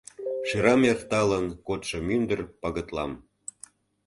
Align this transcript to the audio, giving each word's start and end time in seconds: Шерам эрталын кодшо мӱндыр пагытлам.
Шерам 0.47 0.81
эрталын 0.91 1.45
кодшо 1.67 1.97
мӱндыр 2.07 2.39
пагытлам. 2.61 3.11